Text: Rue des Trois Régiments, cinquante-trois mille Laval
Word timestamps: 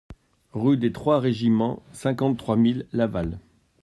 Rue 0.53 0.77
des 0.77 0.91
Trois 0.91 1.19
Régiments, 1.19 1.83
cinquante-trois 1.93 2.55
mille 2.55 2.87
Laval 2.91 3.37